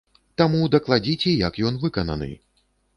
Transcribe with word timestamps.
Таму 0.41 0.61
дакладзіце, 0.77 1.37
як 1.47 1.63
ён 1.73 1.81
выкананы. 1.87 2.35